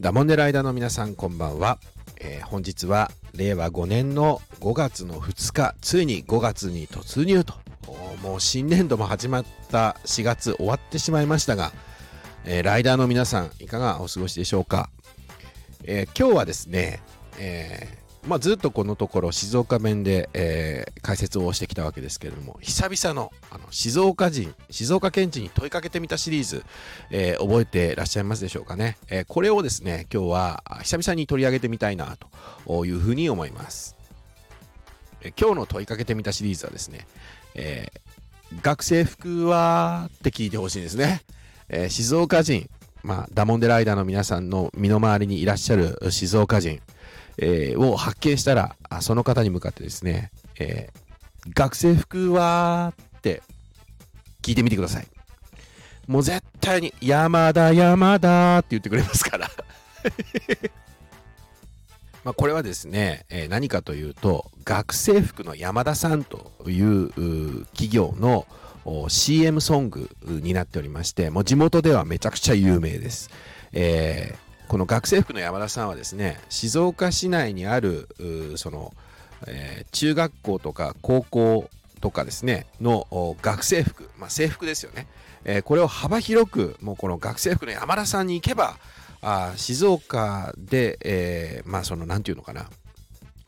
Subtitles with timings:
[0.00, 1.78] ダモンデライダーの皆さんこんばんは、
[2.18, 7.52] えー本日は令和5年の5月の2日ついに5月に突入と。
[8.22, 11.72] もう新年度も始まった4月終わってしまいましたが、
[12.46, 14.88] えーライダーの皆さんいかがお過ごしでしょうか、
[15.84, 17.02] えー今日はですね、
[17.38, 26.62] えまあ、ずっとこのところ静岡弁で、えー解説をしてきたわけですけれども久々のあの静岡人静岡県人に問いかけてみたシリーズ、
[27.10, 32.16] えー覚えてらっしゃいますでしょうかね、えーこれをですね今日は久々に取り上げてみたいな
[32.66, 33.96] というふうに思います、
[35.22, 37.06] えー今日の問いかけてみたシリーズはですね、
[37.54, 41.22] えー学生服はって聞いてほしいんですね、
[41.68, 42.68] えー静岡人
[43.02, 46.80] まあ、ダモンデライダーの皆さんの身の回りにいらっしゃる静岡人、
[47.38, 51.00] えーを発見したらその方に向かってですね、えー
[51.54, 53.42] 学生服はって
[54.42, 55.06] 聞いてみてください。
[56.06, 59.48] もう絶対に山田山田って言ってくれますから。
[62.24, 67.08] まあこれはですね、えー何かというと学生服の山田さんという
[67.68, 68.46] 企業の
[69.08, 73.30] CM ソングになっておりましてもう地元ではめちゃくちゃ有名です、
[73.72, 78.06] えーこの学生服の山田さんはですね静岡市内にある
[78.54, 78.94] その、
[79.48, 81.68] えー中学校とか高校
[82.00, 85.08] とかですねの学生服、まあ、制服ですよね、
[85.44, 88.76] えーこれを幅広くもうこの学生服の山田さんに行けば
[89.22, 92.70] あ静岡で、えーまあそのなんていうのかな。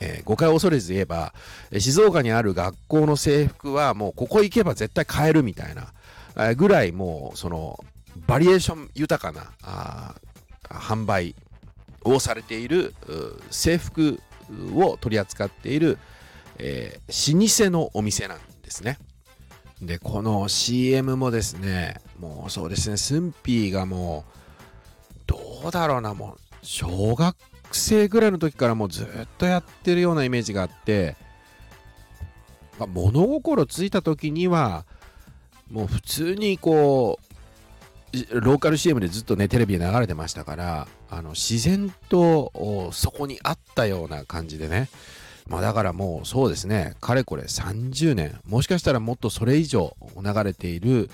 [0.00, 1.32] えー誤解を恐れず言えば
[1.78, 5.94] 静岡にある学校の制服はもうここ行けば絶対買えるみたいな
[6.36, 7.82] えーぐらいもうその
[8.26, 10.14] バリエーション豊かなあ
[10.70, 11.34] 販売
[12.04, 12.94] をされている
[13.50, 14.20] 制服
[14.74, 15.98] を取り扱っている、
[16.58, 18.98] えー老舗のお店なんですね。
[19.82, 27.36] でこの CM もですねもうそうですねスンピーがもうどうだろうなもう小学
[27.72, 31.16] 生ぐらいの時からもうずっとやってるようなイメージがあって、
[32.78, 34.86] まあ物心ついた時には
[35.70, 37.35] もう普通にこう
[38.30, 44.88] ローカル CM でずっとねテレビで流れてましたからあの自然とそこにあったような感じでね。
[45.48, 46.94] まあだからもうそうですね。
[47.00, 51.08] かれこれ30年もしかしたらもっとそれ以上流れている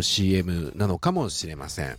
[0.00, 1.96] CM なのかもしれません。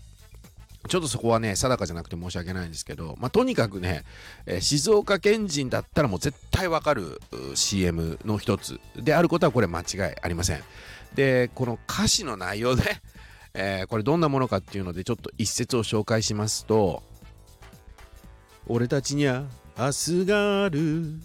[0.87, 4.03] ちょっとそこはね定かじゃなくて申し訳ないんですけど、まあ、とにかくね、
[4.45, 7.19] え静岡県人だったらもう絶対わかる
[7.55, 10.63] CM の一つであることはこれ間違いありません。
[11.15, 13.01] でこの歌詞の内容ね
[13.57, 17.01] えーこれどんなものかっていうのでちょっと一節を紹介しますと
[18.67, 19.45] 「俺たちにゃ
[19.77, 21.19] 明日がある。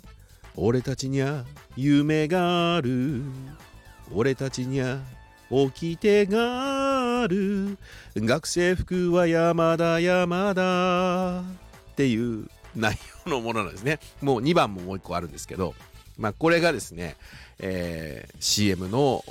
[0.56, 1.44] 俺たちにゃ
[1.76, 3.22] 夢がある。
[4.12, 5.00] 俺たちにゃ
[5.50, 7.78] 掟がある。
[8.16, 11.40] 学生服は山田山田」
[11.92, 13.98] っていう内容のものなんですね。
[14.20, 15.74] もう2番ももう1個あるんですけど
[16.18, 17.16] まあこれがですね、
[17.58, 19.24] えー CM の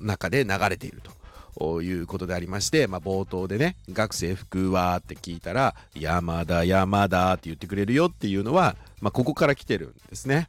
[0.00, 1.12] 中で流れていると。
[1.60, 10.48] いうことでありまして、まあ、冒頭でね、学生服はって聞いたら、山田山田って言ってくれるよっていうのは、まあ、ここから来てるんですね。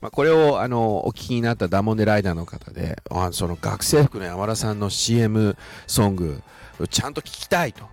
[0.00, 5.56] まあ、これをあのお聞きになったダモンデライダーの方で、あその学生服の山田さんの CM
[5.86, 6.42] ソング、
[6.88, 7.86] ちゃんと聞きたいと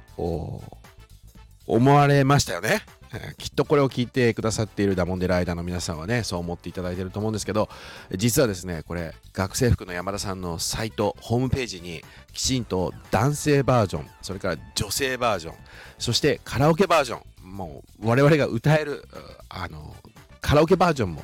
[1.68, 2.82] 思われましたよね。
[3.14, 7.70] えきっとこれを聞いてくださっているダモンデライダーの皆さんはねそう思っていただいていると思うんですけど
[8.16, 12.04] 実はですねこれ学生服の山田さんのサイトホームページに
[12.34, 15.56] きちんと男性バージョンそれから女性バージョン
[15.98, 19.08] そしてカラオケバージョンもう我々が歌える
[19.50, 19.96] あの
[20.42, 21.24] カラオケバージョンも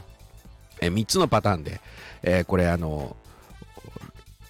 [0.80, 1.82] え3つのパターンで、
[2.24, 3.16] えーこれあの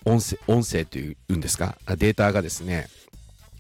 [0.05, 2.88] 音声音声というんですかデータがですね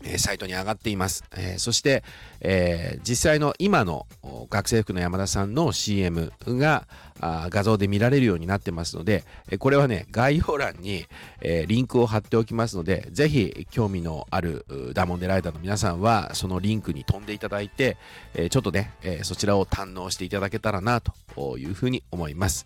[0.05, 1.23] えサイトに上がっています。
[1.35, 2.03] えーそして、
[2.41, 4.05] えー実際の今の
[4.49, 6.87] 学生服の山田さんの CM が
[7.19, 11.05] あ画像で見られるようになってますので、えこれはね、概要欄に、
[11.41, 17.97] えーリンクを貼っておきますので、ぜひ興味のあるダモンデライダーの皆さんは、そのリンクに飛んでいただいて、
[18.33, 22.65] えちょっとね、えそちらを堪能していただけたらなというふうに思います。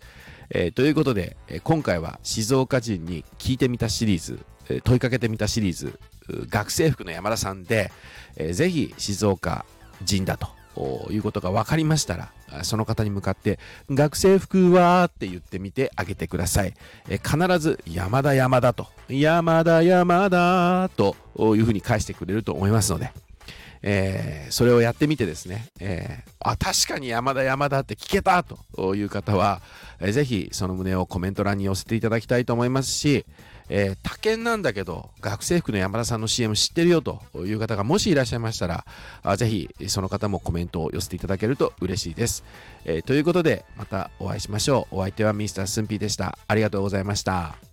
[0.50, 4.40] えということで、え今回は静岡人に聞いてみたシリーズ、
[4.70, 5.98] え問いかけてみたシリーズ、
[6.48, 7.90] 学生服の山田さんで、
[8.36, 9.64] えーぜひ静岡
[10.02, 10.48] 人だと
[11.10, 12.32] いうことが分かりましたら、
[12.62, 13.58] その方に向かって、
[13.90, 16.74] 学生服はって言ってみてあげてください。
[17.08, 21.16] え必ず山田山田と、山田山田と
[21.56, 23.12] いうふうに返してくれると思いますので、
[23.82, 29.60] えー、それをやってみてですね、えー、あ、確かに山田山田って聞けたという方は、
[30.00, 33.24] えー、ぜひその旨をコメント欄に寄せていただきたいと思いますし、
[33.70, 38.84] えー、他県なんだけど学生服の山田さんの CM 知ってるよという方がもしいらっしゃいましたら
[39.22, 42.44] あぜひその方もコメントを寄せていただけると嬉しいです、
[42.86, 44.96] えー、ということでまたお会いしましょう。
[44.96, 46.38] お相手はミスタースンピーでした。
[46.46, 47.67] ありがとうございました。